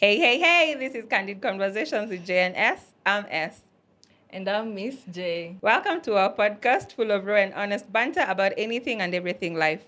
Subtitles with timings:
[0.00, 2.94] Hey, hey, hey, this is Candid Conversations with J and S.
[3.04, 3.62] I'm S.
[4.30, 5.56] And I'm Miss J.
[5.60, 9.82] Welcome to our podcast full of raw and honest banter about anything and everything life.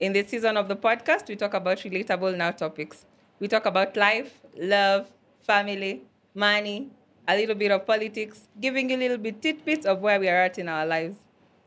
[0.00, 3.04] In this season of the podcast, we talk about relatable now topics.
[3.38, 5.10] We talk about life, love,
[5.42, 6.04] family,
[6.34, 6.88] money,
[7.28, 10.40] a little bit of politics, giving you a little bit tidbits of where we are
[10.40, 11.18] at in our lives.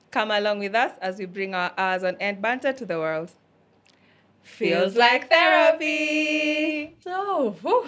[0.10, 3.34] Come along with us as we bring our hours on end banter to the world.
[4.44, 6.96] Feels like therapy.
[7.00, 7.86] So, whew,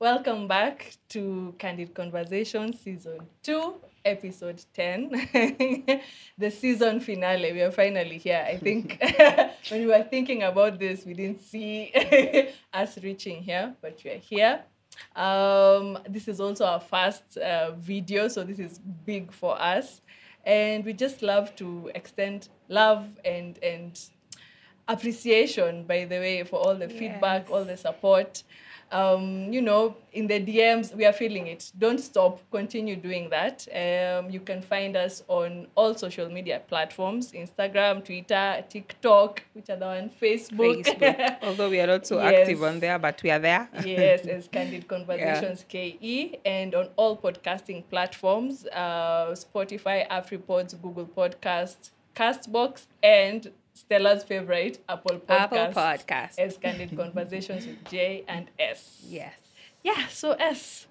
[0.00, 3.74] welcome back to Candid Conversation Season 2,
[4.04, 5.10] Episode 10.
[6.38, 7.52] the season finale.
[7.52, 8.44] We are finally here.
[8.48, 8.98] I think
[9.68, 11.92] when we were thinking about this, we didn't see
[12.72, 14.62] us reaching here, but we are here.
[15.14, 20.00] Um, this is also our first uh, video, so this is big for us.
[20.44, 24.00] And we just love to extend love and and
[24.88, 28.42] appreciation, by the way, for all the feedback, all the support.
[28.90, 31.70] Um, you know, in the DMs, we are feeling it.
[31.78, 32.40] Don't stop.
[32.50, 33.68] Continue doing that.
[33.70, 39.76] Um, you can find us on all social media platforms Instagram, Twitter, TikTok, which are
[39.76, 40.86] the one, Facebook.
[40.86, 41.36] Facebook.
[41.42, 42.40] Although we are not so Yes.
[42.48, 43.68] active on there, but we are there.
[43.84, 51.90] yes, as Candid Conversations KE, and on all podcasting platforms uh, Spotify, AfriPods, Google Podcasts,
[52.16, 55.50] Castbox, and Stella's favorite, Apple Podcasts.
[55.52, 56.38] Apple Podcast.
[56.38, 59.02] As Candid Conversations with J and S.
[59.06, 59.38] Yes.
[59.84, 60.86] Yeah, so S.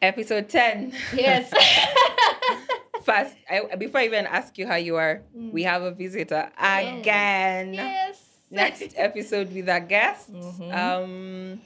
[0.00, 0.92] Episode 10.
[1.14, 1.50] Yes.
[3.02, 7.74] First, I, before I even ask you how you are, we have a visitor again.
[7.74, 8.22] yes.
[8.50, 10.32] Next episode with a guest.
[10.32, 10.72] Mhm.
[10.72, 11.60] Um,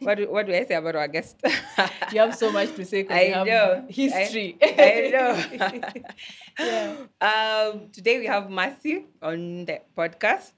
[0.00, 1.36] what do, what do I say about our guest?
[2.12, 3.84] You have so much to say because I you know.
[3.88, 4.56] history.
[4.62, 5.34] I know.
[6.58, 6.96] yeah.
[7.20, 10.52] um, today we have Mercy on the podcast.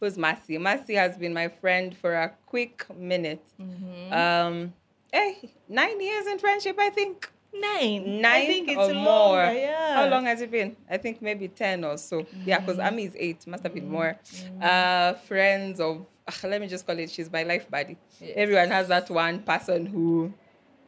[0.00, 0.58] Who's Mercy?
[0.58, 3.44] Mercy has been my friend for a quick minute.
[3.60, 4.12] Mm-hmm.
[4.12, 4.72] Um,
[5.12, 7.30] hey, nine years in friendship, I think.
[7.52, 8.20] Nine.
[8.20, 9.52] Nine I think it's or longer, more.
[9.52, 9.94] Yeah.
[9.94, 10.76] How long has it been?
[10.88, 12.26] I think maybe 10 or so.
[12.44, 14.16] Yeah, because Ami is eight, must have been more.
[14.60, 17.96] Uh, friends of, ah, let me just call it, she's my life buddy.
[18.20, 18.32] Yes.
[18.36, 20.32] Everyone has that one person who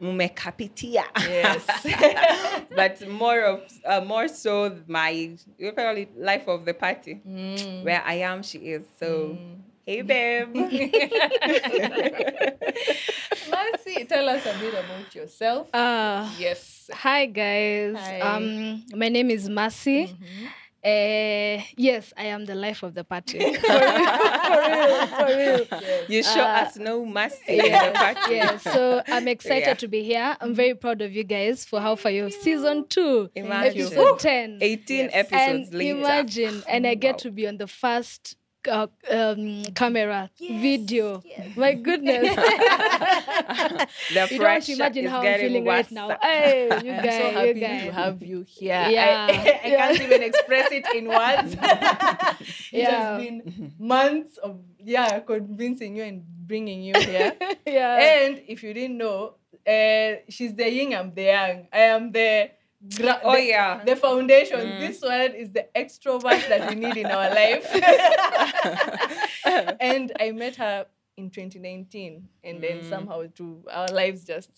[0.01, 1.03] umekapitia.
[1.17, 2.65] Yes.
[2.75, 5.09] but more of, uh, more so my,
[5.57, 7.21] you call it life of the party.
[7.27, 7.83] Mm.
[7.83, 8.83] Where I am, she is.
[8.99, 9.37] So,
[9.85, 10.55] hey, babe.
[13.71, 15.67] Mercy, tell us a bit about yourself.
[15.73, 16.89] Uh, yes.
[16.93, 17.95] hi guys.
[17.97, 18.19] Hi.
[18.19, 20.07] Um, my name is Mercy.
[20.07, 20.47] Mhm.
[20.85, 23.39] Uh, yes, I am the life of the party.
[23.55, 25.67] for real, for real.
[25.71, 26.05] Yes.
[26.09, 28.35] you show Uh, us no mercy in the yes, party.
[28.35, 28.63] yes.
[28.63, 29.73] So I'm excited Yeah.
[29.75, 30.35] to be here.
[30.41, 33.81] I'm very proud of you guys for how far you have season two, Imagine.
[33.85, 34.57] episode ten.
[34.59, 35.11] 18 Yes.
[35.13, 35.99] episodes and later.
[35.99, 37.17] imagine, and I get Wow.
[37.19, 38.35] to be on the first
[38.67, 41.23] uh, um, camera video.
[41.55, 42.35] My goodness.
[42.35, 43.87] the
[44.31, 45.85] you don't pressure imagine how I'm feeling worse.
[45.85, 46.17] right now.
[46.21, 47.83] Hey, you I'm guys, so you happy guys.
[47.85, 48.85] to have you here.
[48.89, 49.27] Yeah.
[49.29, 51.53] I, I can't even express it in words.
[52.71, 53.17] it Yeah.
[53.17, 57.33] has been months of yeah convincing you and bringing you here.
[57.65, 58.23] yeah.
[58.25, 59.35] and if you didn't know,
[59.67, 61.67] uh, she's the yin, I'm the yang.
[61.71, 62.51] I am the.
[62.95, 63.83] Gra- Oh, the, yeah.
[63.85, 64.59] the foundation.
[64.59, 64.79] Mm.
[64.79, 67.65] This one is the extrovert that we need in our life.
[69.79, 70.85] and I met her
[71.17, 72.89] in 2019, and then Mm.
[72.89, 74.49] somehow to our lives just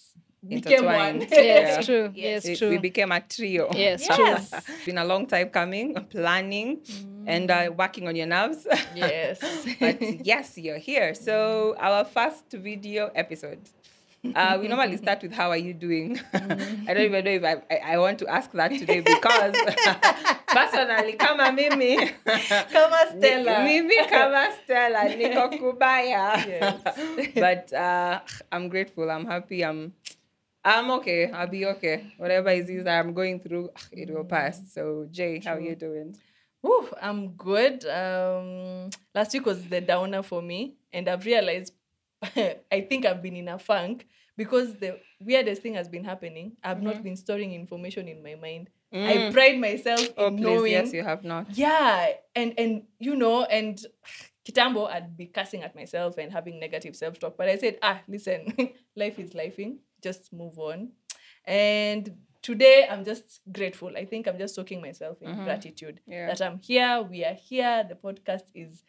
[0.47, 0.95] became one.
[1.21, 1.27] Intertwined.
[1.31, 1.81] Yes, Yeah.
[1.81, 2.11] true.
[2.15, 2.45] Yes.
[2.45, 2.69] Yes, true.
[2.69, 3.69] We became a trio.
[3.73, 4.15] Yes, Yes.
[4.15, 4.59] true.
[4.75, 6.79] It's been a long time coming, planning,
[7.27, 8.65] and uh, working on your nerves.
[8.95, 9.39] Yes.
[9.79, 11.13] but yes, you're here.
[11.13, 13.59] So our first video episode.
[14.33, 16.19] Uh, we normally start with how are you doing?
[16.33, 19.55] I don't even know if I, I, I want to ask that today because
[20.47, 23.63] personally, kama mimi, Kama Stella.
[23.63, 26.39] mimi kama Stella, niko kubaya.
[26.47, 27.31] Yes.
[27.35, 28.19] but uh,
[28.51, 29.09] I'm grateful.
[29.11, 29.63] I'm happy.
[29.63, 29.93] I'm
[30.63, 31.29] I'm okay.
[31.31, 32.13] I'll be okay.
[32.17, 34.73] Whatever it is that I'm going through, it will pass.
[34.73, 36.15] So Jay, how are you doing?
[36.65, 37.85] Ooh, I'm good.
[37.85, 41.73] Um, last week was the downer for me, and I've realized
[42.71, 46.53] I think I've been in a funk because the weirdest thing has been happening.
[46.63, 47.03] I've not mm-hmm.
[47.03, 48.69] been storing information in my mind.
[48.93, 49.33] I mm.
[49.33, 50.71] pride myself oh, in Oh, please, knowing.
[50.71, 51.57] yes, you have not.
[51.57, 53.77] Yeah, and and you know, and
[54.47, 57.35] Kitambo, I'd be cussing at myself and having negative self talk.
[57.35, 58.53] But I said, ah, listen,
[58.95, 59.77] life is lifing.
[60.01, 60.91] Just move on.
[61.45, 63.91] And today, I'm just grateful.
[63.97, 65.43] I think I'm just soaking myself in mm-hmm.
[65.45, 66.27] gratitude Yeah.
[66.27, 67.01] that I'm here.
[67.01, 67.83] We are here.
[67.89, 68.83] The podcast is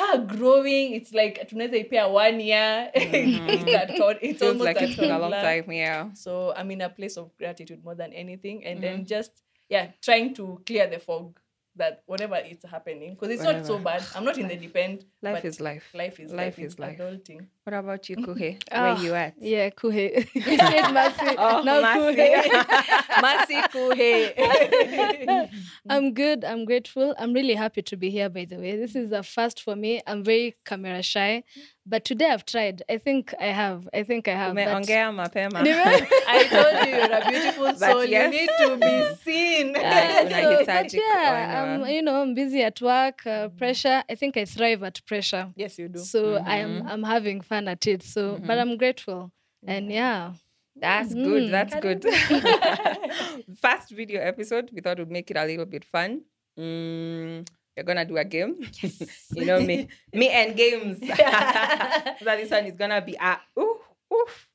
[0.00, 0.94] ha, growing.
[0.94, 2.90] It's like tunaweza ipea one year.
[2.94, 3.68] it's mm-hmm.
[3.68, 5.72] at, tod- it's Feels almost like it's been a long time.
[5.72, 6.12] Yeah.
[6.14, 8.64] So I'm in a place of gratitude more than anything.
[8.64, 9.04] And then mm-hmm.
[9.04, 11.38] just, yeah, trying to clear the fog
[11.76, 14.02] that whatever is happening, because it's not so bad.
[14.14, 15.04] I'm not in the deep end.
[15.22, 15.84] Life but is life.
[15.94, 16.58] Life is Life life.
[16.58, 16.98] is It's life.
[16.98, 17.46] adulting.
[17.70, 18.58] What about you, Kuhe?
[18.72, 19.34] Where oh, you at?
[19.38, 20.26] Yeah, Kuhe.
[20.34, 21.36] you said Masi.
[21.38, 22.16] Oh, now Masi.
[22.16, 22.64] Kuhe.
[23.24, 25.50] Masi kuhe.
[25.88, 26.44] I'm good.
[26.44, 27.14] I'm grateful.
[27.16, 28.76] I'm really happy to be here, by the way.
[28.76, 30.02] This is a first for me.
[30.04, 31.44] I'm very camera shy,
[31.86, 32.82] but today I've tried.
[32.88, 33.88] I think I have.
[33.94, 34.52] I think I have.
[34.52, 35.60] Umeongea mapema.
[35.64, 38.04] I told you you're a beautiful soul.
[38.04, 38.32] yes.
[38.32, 39.74] You need to be seen.
[39.74, 41.78] Yeah, So, but yeah.
[41.80, 44.02] I'm, you know, I'm busy at work, uh, pressure.
[44.10, 45.52] I think I thrive at pressure.
[45.56, 46.00] yes, you do.
[46.00, 48.02] So I'm I'm having fun at it.
[48.02, 48.70] So, but mm-hmm.
[48.70, 49.32] I'm grateful.
[49.66, 50.32] And yeah,
[50.76, 51.24] That's mm-hmm.
[51.24, 51.52] good.
[51.52, 52.04] That's good.
[53.60, 54.70] First video episode.
[54.72, 56.22] We thought we'd make it a little bit fun.
[56.58, 57.46] Mm,
[57.76, 58.60] we're gonna do a game.
[59.34, 60.98] you know me, me and games.
[61.00, 63.78] so this one is gonna be a ooh,
[64.12, 64.50] oof,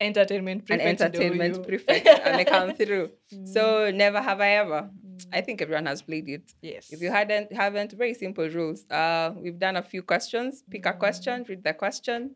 [0.00, 1.66] Entertainment an entertainment do you?
[1.66, 2.06] prefect.
[2.06, 3.10] and I come through.
[3.34, 3.46] Mm.
[3.46, 4.88] So never have I ever.
[5.06, 5.26] Mm.
[5.30, 6.54] I think everyone has played it.
[6.62, 6.90] Yes.
[6.90, 8.86] If you hadn't, haven't, very simple rules.
[8.90, 10.64] Uh, we've done a few questions.
[10.70, 10.98] Pick a mm.
[10.98, 12.34] question, read the question.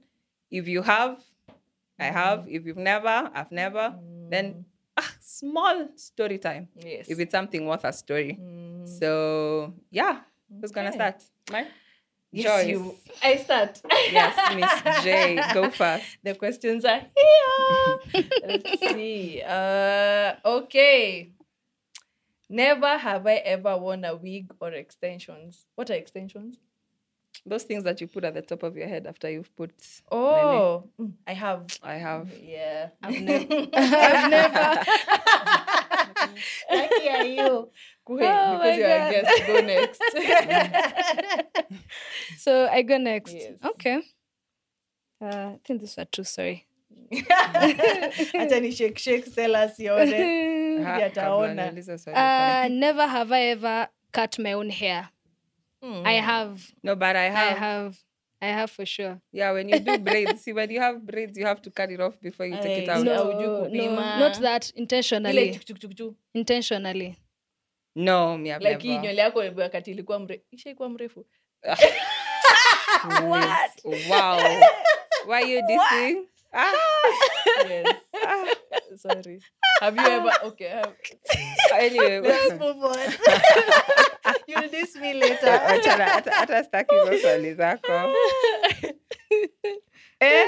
[0.51, 1.19] If you have,
[1.99, 2.47] I have.
[2.49, 3.95] If you've never, I've never.
[4.31, 4.65] Then
[4.97, 6.69] ah, small story time.
[6.79, 7.09] yes.
[7.09, 8.39] If it's something worth a story.
[8.41, 8.89] Mm.
[8.89, 10.21] So yeah,
[10.61, 11.23] who's gonna start?
[11.51, 11.67] Mine.
[12.33, 12.69] Yes, Joyce.
[12.69, 12.95] you.
[13.23, 13.81] I start.
[14.11, 16.19] Yes, Miss J, go first.
[16.25, 18.25] The questions are here.
[18.45, 19.41] Let's see.
[19.41, 21.31] Uh, okay.
[22.51, 25.67] Never have I ever worn a wig or extensions.
[25.77, 26.59] What are extensions?
[27.47, 29.73] Those things that you put at the top of your head after you've put.
[30.11, 31.13] Oh, many.
[31.27, 31.67] I have.
[31.83, 32.29] I have.
[32.43, 32.89] Yeah.
[33.03, 33.55] I've never.
[33.75, 34.83] I've never.
[36.73, 37.69] Lucky are you.
[38.07, 39.09] Go ahead, Oh because you're God.
[39.09, 39.47] a guest.
[39.47, 40.01] Go next.
[42.39, 43.33] So I go next.
[43.35, 43.53] Yes.
[43.65, 44.01] Okay.
[45.21, 46.25] Uh, I think this one too.
[46.25, 46.67] Sorry.
[47.13, 50.09] Acha ni shake shake tell us yone.
[50.83, 51.71] Ha, Yeah, kabla taona.
[51.73, 55.09] niulize swali Uh, never have I ever cut my own hair.
[56.05, 56.61] I have.
[56.83, 57.59] No, but I I have.
[57.59, 57.97] have.
[58.43, 59.21] I have for sure.
[59.33, 62.01] Yeah, when you do braids, see when you have braids, you have to cut it
[62.01, 63.03] off before you take it out.
[63.05, 63.33] no.
[63.33, 65.53] No, No, no, not that intentionally.
[65.53, 66.15] chuk, chuk, chuk, chuk.
[66.35, 67.17] Intentionally.
[68.37, 69.01] me I've like never.
[69.03, 71.27] nywele yako wakati ilikuwa mre ishaikuwa mrefu
[73.23, 73.71] What?
[73.85, 74.39] Wow.
[75.27, 76.27] Why you dissing?
[76.53, 76.73] Ah,
[77.69, 77.97] yes.
[79.03, 79.41] sorry
[79.81, 80.95] have you ever okay have,
[81.73, 82.97] anyway, let's move on
[84.47, 88.13] you'll diss me later Achana, hata- hata staki hizo swali zako.
[90.21, 90.47] Eh,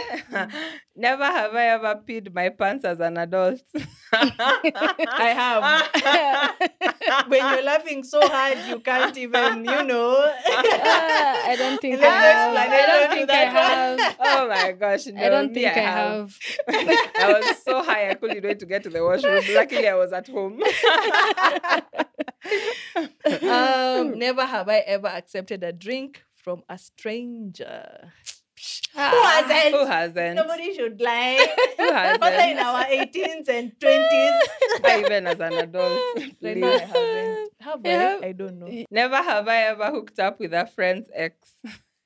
[0.97, 3.61] never have I ever peed my pants as an adult.
[4.13, 5.63] i have
[7.29, 10.17] when you're laughing so hard you can't even you know
[10.49, 12.57] Ah, I don't think I Let's have.
[12.57, 14.17] I don't think I have.
[14.21, 16.39] oh my gosh, no, I don't think I have.
[16.69, 19.43] I was so high I couldn't wait to get to the washroom.
[19.55, 20.61] Luckily, I was at home.
[23.43, 28.13] um, never have i ever accepted a drink from a stranger
[28.97, 30.35] Ah, who hasn't Who hasn't?
[30.37, 31.37] nobody should lie
[31.77, 32.23] Who hasn't?
[32.23, 34.39] Whether in our 18s and 20s
[34.83, 36.01] Not even as an adult.
[36.41, 37.51] Right now, I haven't.
[37.61, 38.19] Have Yeah.
[38.23, 38.27] I?
[38.29, 38.85] I don't know.
[38.91, 41.37] Never have I ever hooked up with a friend's ex.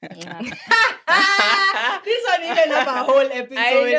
[0.02, 0.25] this
[2.26, 3.94] one even have a whole episode.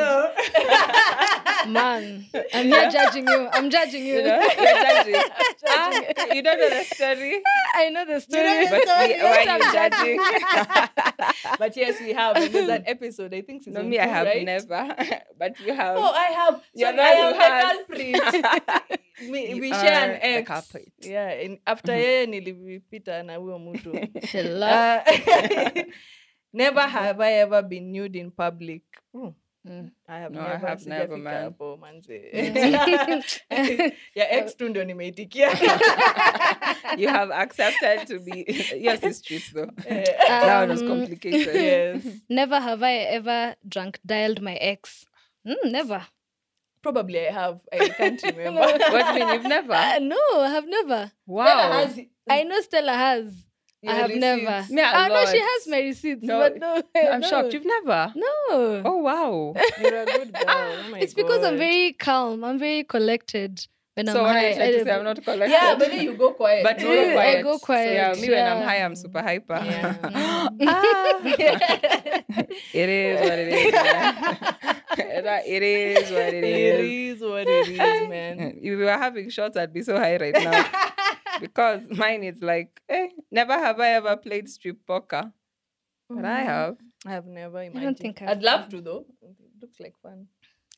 [1.74, 3.50] Man, I'm here judging you.
[3.54, 4.16] I'm judging you.
[4.16, 5.14] You know, you're judging.
[5.14, 5.22] Judging
[5.68, 6.36] Ah, you.
[6.36, 7.42] you don't know the story,
[7.76, 8.44] I know the story.
[8.44, 9.08] know the but story.
[9.08, 10.18] we, why are you judging?
[11.60, 12.36] but yes, we have.
[12.36, 13.34] because that episode.
[13.34, 14.46] I think no, me two, I have right?
[14.46, 14.96] never.
[15.40, 15.98] but you have.
[15.98, 16.62] Oh, I have.
[16.74, 17.78] You're the I am the has.
[17.78, 19.02] culprit.
[19.32, 20.48] we, we share an ex.
[20.48, 20.92] culprit.
[21.02, 23.92] Yeah, and after yeye nilipita na huyo mtu.
[23.92, 25.84] Uh,
[26.54, 28.84] never have I ever been nude in public.
[29.14, 29.30] Hmm.
[29.66, 29.92] Mm.
[30.08, 31.44] I have No, I have never, man.
[31.44, 32.10] hapo manze.
[34.16, 35.50] ya ex tu ndio nimeitikia.
[36.98, 38.44] you have accepted to be.
[38.86, 39.70] yes, it's true though.
[40.28, 41.56] that was Um, complicated.
[41.56, 42.04] yes.
[42.30, 45.06] Never have I ever drunk dialed my ex.
[45.46, 46.02] Mm, never.
[46.82, 47.60] Probably I have.
[47.72, 48.62] I can't remember.
[48.62, 49.74] What do you mean you've never?
[49.74, 51.12] Uh, no, I have never.
[51.28, 51.86] Wow.
[52.28, 53.46] I know Stella has.
[53.84, 54.42] I Your have never.
[54.58, 54.70] receipts.
[54.72, 56.24] Me, a oh no, she has my receipts.
[56.24, 57.28] No, but no, I'm no.
[57.28, 57.54] shocked.
[57.54, 58.14] You've never.
[58.16, 58.82] No.
[58.86, 59.54] Oh wow.
[59.82, 60.44] You're a good girl.
[60.48, 62.44] Oh my it's because I'm very calm.
[62.44, 64.46] I'm very collected when so I'm what high.
[64.46, 64.92] are you trying to I- say?
[64.92, 65.52] I'm not collected.
[65.52, 66.64] Yeah, but then you go quiet.
[66.64, 67.88] but You not go I quiet.
[67.90, 69.62] So, yeah, quiet, me when I'm high, I'm super hyper.
[69.66, 69.98] Yeah.
[70.68, 71.20] Ah.
[72.74, 73.74] it is what it is.
[73.74, 75.42] man.
[75.46, 77.16] it is what it It is.
[77.18, 77.78] is what it is,
[78.10, 78.40] man.
[78.58, 80.66] If we were having shots, I'd be so high right now.
[81.40, 85.32] Because mine is like, eh, never have I ever played strip poker.
[86.10, 86.78] But I have.
[87.06, 87.84] I have never imagined.
[87.84, 89.06] don't think I've I'd love to though.
[89.22, 90.28] It looks like fun.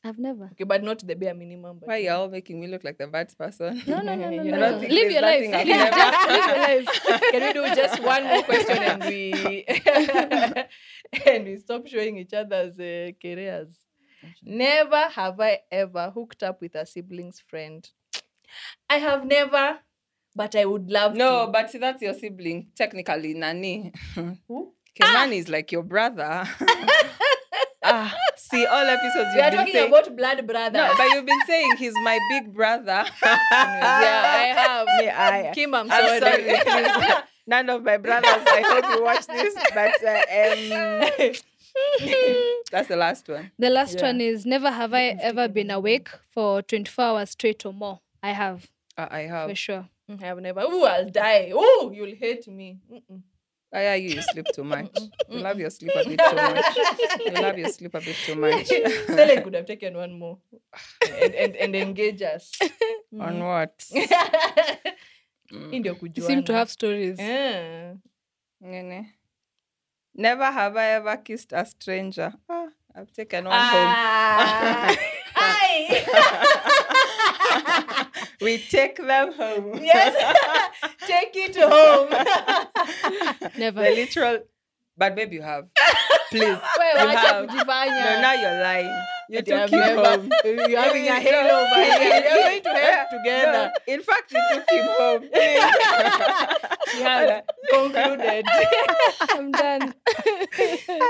[0.06, 0.44] I've never.
[0.52, 1.78] Okay, but not the bare minimum.
[1.80, 3.82] But Why y'all making me look like the bad person?
[3.86, 4.58] No, no, no, no, I no.
[4.58, 4.76] no.
[4.88, 5.40] Live your life.
[5.40, 5.50] Please,
[5.90, 6.88] just live your life.
[7.32, 9.64] Can we do just one more question and we
[11.26, 13.74] and we stop showing each other's uh, careers.
[14.42, 17.88] Never have I ever hooked up with a sibling's friend.
[18.88, 19.78] I have never,
[20.34, 21.52] but I would love No, to.
[21.52, 22.68] but see, that's your sibling.
[22.74, 23.92] Technically, Nani.
[24.48, 24.72] Who?
[24.94, 26.44] Kenan is like your brother.
[27.84, 29.88] ah, see, all episodes we you've are been talking saying.
[29.88, 30.78] about blood brother.
[30.78, 33.04] no, but you've been saying he's my big brother.
[33.22, 34.86] yeah, I have.
[34.98, 36.20] Me, I, Kim, I'm, I'm sorry.
[36.20, 37.14] sorry.
[37.46, 38.30] None of my brothers.
[38.46, 39.54] I hope you watch this.
[39.74, 41.34] But uh, um,
[42.70, 43.50] that's the last one.
[43.58, 44.06] The last Yeah.
[44.06, 48.00] one is never have I ever been awake for 24 hours straight or more.
[48.22, 49.50] I have, Uh, I have.
[49.50, 49.88] for sure.
[50.08, 50.60] I have never.
[50.64, 51.50] Oh, I'll die.
[51.54, 52.78] Oh, you'll hate me.
[52.92, 53.22] Mm-mm.
[53.76, 54.96] Oh, yeah, you, you sleep too much.
[55.28, 56.76] You love your sleep a bit too much.
[57.26, 58.66] You love your sleep a bit too much.
[58.66, 60.38] Stella could have taken one more
[61.20, 62.52] and, and, and engage us.
[63.20, 63.76] On what?
[65.52, 66.14] mm.
[66.16, 67.18] You seem to have stories.
[67.18, 67.94] Yeah.
[68.60, 69.10] Nene.
[70.14, 72.32] Never have I ever kissed a stranger.
[72.48, 73.94] Ah, I've taken one home.
[73.96, 74.96] Ah.
[78.44, 78.46] Aye.
[78.46, 79.80] We take them home.
[79.82, 80.12] yes.
[81.06, 82.10] Take it home.
[83.58, 83.82] Never.
[83.82, 84.38] the literal.
[84.96, 85.64] But babe, you have.
[86.30, 86.44] Please.
[86.78, 87.46] Wewe You wacha have.
[87.48, 88.04] kujifanya.
[88.04, 88.94] No, now you're lying.
[89.28, 90.30] You took him home.
[90.44, 92.22] You're having a halo over here.
[92.22, 93.72] You're going to help together.
[93.88, 95.22] No, in fact, you took him home.
[96.92, 98.44] She has concluded.
[99.30, 99.94] I'm done.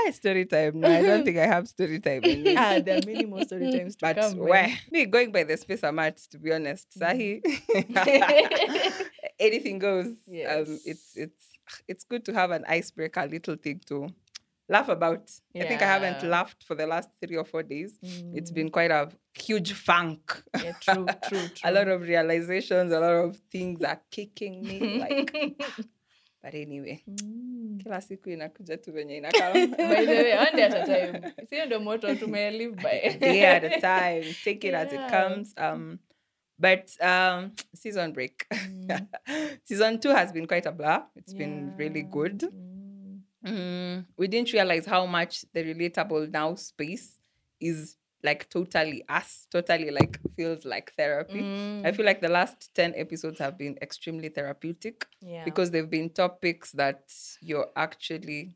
[0.05, 0.79] Hi, story time.
[0.81, 2.55] No, I don't think I have story time in me.
[2.55, 4.37] ah, there are many more story times to But come.
[4.37, 4.47] man.
[4.47, 7.41] where me going by the space I'm at, to be honest, Sahi,
[9.39, 10.07] anything goes.
[10.07, 11.45] Um, it's it's
[11.87, 14.09] it's good to have an icebreaker, little thing to
[14.69, 15.31] laugh about.
[15.55, 17.97] I think I haven't laughed for the last three or four days.
[18.33, 20.43] It's been quite a huge funk.
[20.63, 21.49] Yeah, true, true, true.
[21.63, 24.99] a lot of realizations, a lot of things are kicking me.
[24.99, 25.33] Like,
[26.45, 27.79] but anyway, Mm.
[27.83, 29.53] kila siku inakuja tu venye inakaa.
[29.89, 31.33] By the way, one day at a time.
[31.49, 33.17] Sio ndo motto tume live by.
[33.19, 34.33] day at a time.
[34.43, 35.09] Take it as it Yeah.
[35.09, 35.53] comes.
[35.57, 35.99] Um,
[36.59, 38.45] but um, season break.
[39.63, 41.03] season two has been quite a blur.
[41.15, 42.11] It's been really Yeah.
[42.11, 42.39] good.
[42.41, 43.19] Mm.
[43.45, 47.19] Mm, we didn't realize how much the relatable now space
[47.59, 51.39] is like totally us, totally like feels like therapy.
[51.39, 51.95] I Mm.
[51.95, 55.45] feel like the last 10 episodes have been extremely therapeutic Yeah.
[55.45, 57.03] because they've been topics that
[57.41, 58.55] you're actually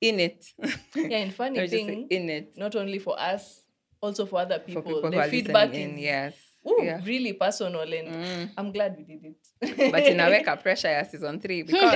[0.00, 0.46] in it.
[0.96, 3.62] yeah, and funny Let me just say thing, in it not only for us,
[4.00, 4.82] also for other people.
[4.82, 5.98] for people the feedback in.
[5.98, 6.34] is Yes.
[6.66, 7.00] Ooh, yeah.
[7.04, 8.50] really personal, and Mm.
[8.58, 9.36] I'm glad we did it.
[9.92, 11.82] but inaweka pressure ya season three because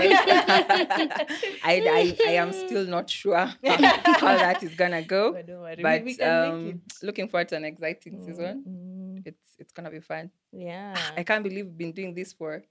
[1.65, 5.33] I, I, I am still not sure how that is gonna go.
[5.33, 6.81] But don't worry, But we, can um, make it.
[7.03, 8.65] looking forward to an exciting season.
[8.69, 10.31] Mm, It's it's gonna be fun.
[10.53, 10.95] yeah.
[11.17, 12.63] I can't believe we've been doing this for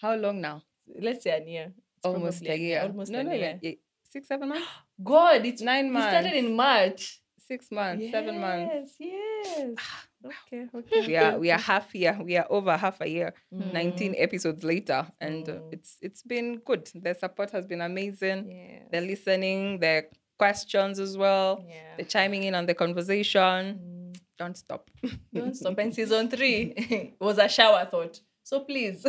[0.00, 0.62] how long now?
[0.86, 1.72] Let's say an year.
[1.96, 2.82] It's Almost a year.
[2.82, 3.58] Almost no, a no, year.
[3.62, 3.80] eight,
[4.10, 4.66] six, seven months.
[5.02, 7.20] God, it's Nine months we started in March.
[7.38, 8.94] Six months, seven months.
[8.98, 9.76] Yes, yes.
[10.24, 11.06] Okay, okay.
[11.06, 12.18] We are we are half year.
[12.22, 13.34] We are over half a year.
[13.52, 13.72] Mm.
[13.72, 15.72] 19 episodes later, and uh, Mm.
[15.72, 16.88] it's it's been good.
[16.94, 18.50] The support has been amazing.
[18.50, 18.88] Yes.
[18.92, 20.04] The listening, the
[20.38, 21.96] questions as well, Yeah.
[21.98, 23.78] the chiming in on the conversation.
[23.80, 24.18] Mm.
[24.38, 24.90] Don't stop.
[25.32, 25.78] Don't stop.
[25.82, 28.20] And season three was a shower thought.
[28.44, 29.06] So please.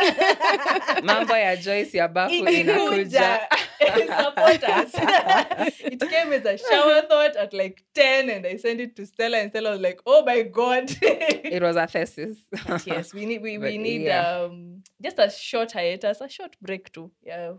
[1.02, 3.40] Mambo ya Joyce ya bafu inakuja.
[3.80, 4.92] Support us.
[5.80, 9.38] it came as a shower thought at like 10 and I sent it to Stella
[9.38, 10.90] and Stella was like, oh my God.
[11.00, 12.38] It was a thesis.
[12.66, 14.42] But yes, we need we, we need yeah.
[14.42, 17.10] um just a short hiatus, a short break too.
[17.22, 17.52] Yeah.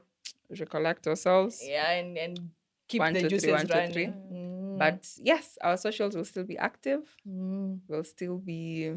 [0.59, 1.61] Recollect ourselves.
[1.63, 2.49] Yeah, and, and
[2.87, 3.93] keep One, the two, three, juices two, running.
[3.93, 4.07] three.
[4.07, 4.77] Mm.
[4.77, 7.01] But yes, our socials will still be active.
[7.27, 7.79] Mm.
[7.87, 8.93] We'll still be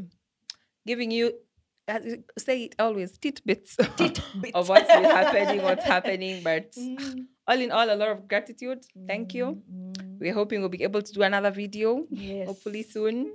[0.87, 1.35] giving you
[2.39, 3.77] say it always, tidbits
[4.55, 6.43] of what's happening, what's happening.
[6.43, 7.27] But Mm.
[7.47, 8.81] all in all, a lot of gratitude.
[9.07, 9.61] Thank you.
[9.71, 10.19] Mm.
[10.19, 12.47] We're hoping we'll be able to do another video Yes.
[12.49, 13.33] hopefully soon.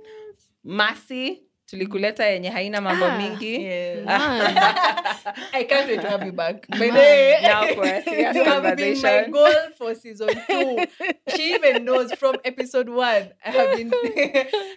[0.66, 1.40] Masi,
[1.70, 3.58] tulikuleta yenye haina mambo Ah, mingi.
[4.04, 4.56] Man.
[5.52, 6.66] I can't wait to have you back.
[6.68, 10.84] By the way, Now for a serious you have been my goal for season two.
[11.36, 13.30] She even knows from episode one.
[13.44, 13.92] I have been,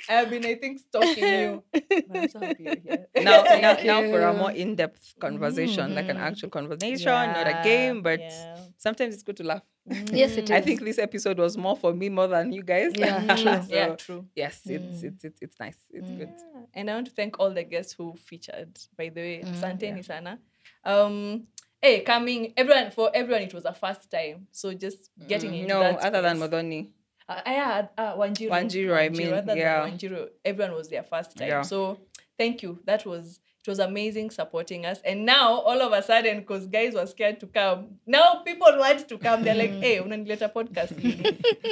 [0.10, 1.64] I have been, I think, stalking you.
[2.08, 3.08] But so happy you're here.
[3.24, 6.28] now, now, now for a more in-depth conversation, like an Mhm.
[6.30, 8.02] actual conversation, not a game.
[8.04, 8.56] But yeah.
[8.78, 9.64] sometimes it's good to laugh.
[10.14, 12.94] Yes, it I think this episode was more for me more than you guys.
[12.96, 13.76] Yeah, Mm, true.
[13.76, 14.26] yeah, true.
[14.36, 15.08] Yes, it's, Mm.
[15.10, 15.78] it's it's it's nice.
[15.92, 16.30] It's good.
[16.74, 16.80] Yeah.
[16.82, 19.44] And I want to thank all the guests who featured, by the way.
[19.46, 20.40] Mm, Asanteni sana.
[20.84, 21.48] Um,
[21.82, 24.48] hey, coming, everyone, for everyone, it was a first time.
[24.52, 26.50] So just getting Mm, into no, that other than space.
[26.50, 26.88] Modoni.
[27.30, 28.50] Uh, yeah, uh, Wanjiru.
[28.50, 29.88] Wanjiru, I mean, other yeah.
[29.88, 31.48] Wanjiru, everyone was their first time.
[31.48, 31.62] Yeah.
[31.62, 32.00] So
[32.38, 32.80] thank you.
[32.86, 35.00] That was It was amazing supporting us.
[35.06, 39.08] And now, all of a sudden, because guys were scared to come, now people want
[39.08, 39.42] to come.
[39.42, 40.92] They're like, hey, unanileta podcast.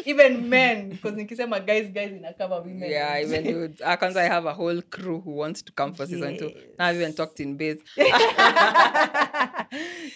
[0.07, 2.89] even men, because nikisema guys, guys inakava women.
[2.89, 3.81] Yeah, even dudes.
[3.81, 6.53] Uh, cause I have a whole crew who wants to come for season two.
[6.79, 7.79] Now I've even talked in base.
[7.97, 9.67] that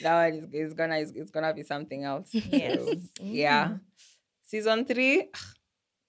[0.02, 2.30] one is, is gonna is, it's gonna be something else.
[2.34, 2.80] Yes.
[2.86, 3.78] So, yeah.
[4.44, 5.30] Season three,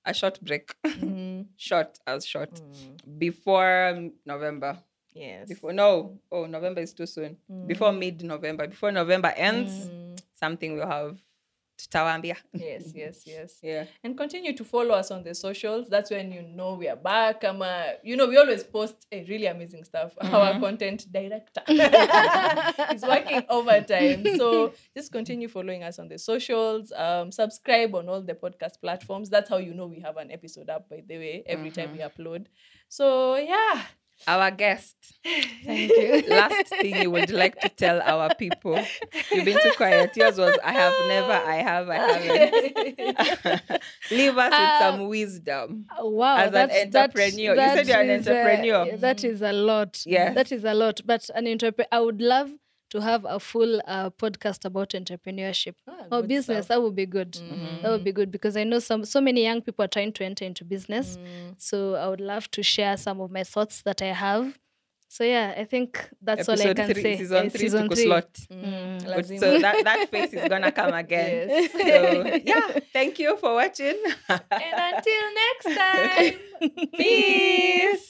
[0.05, 0.75] a short break.
[0.85, 1.47] Mhm.
[1.57, 2.61] short as short.
[3.19, 4.79] Before um, November.
[5.17, 5.49] Yes.
[5.49, 7.37] Before no, oh November is too soon.
[7.67, 8.67] Before mid November.
[8.67, 9.91] Before November ends,
[10.35, 11.17] something we'll have
[11.79, 12.37] to tutawambia.
[12.55, 13.59] yes, yes, yes.
[13.63, 13.85] Yeah.
[14.03, 17.45] and continue to follow us on the socials that's when you know we are back
[17.45, 23.03] um, uh, you know we always post a really amazing stuff our content director is
[23.03, 28.35] working overtime so just continue following us on the socials um, subscribe on all the
[28.35, 31.71] podcast platforms that's how you know we have an episode up by the way every
[31.71, 32.47] time we upload
[32.89, 33.83] so yeah
[34.27, 34.97] Our guest.
[35.65, 36.25] Thank you.
[36.29, 38.79] Last thing you would like to tell our people.
[39.33, 40.17] You've been too quiet.
[40.17, 43.83] Yours was I have never, I have, I haven't.
[44.11, 45.87] Leave us with some um, wisdom.
[46.01, 47.55] Wow, As an entrepreneur.
[47.55, 48.97] You said you're an entrepreneur.
[48.97, 50.03] that is a lot.
[50.07, 50.35] Yes.
[50.35, 51.01] that is a lot.
[51.05, 52.51] But an entrepreneur, I would love
[52.91, 56.67] to have a full uh, podcast about entrepreneurship Ah, or business.
[56.67, 56.69] stuff.
[56.69, 57.33] That would be good.
[57.83, 60.25] That would be good because I know some so many young people are trying to
[60.25, 61.19] enter into business.
[61.59, 64.59] So I would love to share some of my thoughts that I have.
[65.09, 65.89] So yeah, I think
[66.21, 67.17] that's all I can three, say.
[67.17, 68.05] season Uh, three season three.
[68.07, 68.33] slot.
[68.51, 71.49] Mm, But so that, that face is gonna come again.
[71.49, 71.73] Yes.
[71.73, 73.97] So yeah, thank you for watching.
[74.29, 76.35] and until next time
[76.99, 78.05] Peace.